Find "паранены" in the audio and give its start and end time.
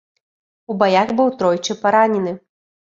1.87-2.39